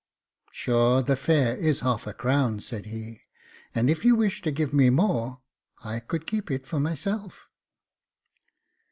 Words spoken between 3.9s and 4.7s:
you wish to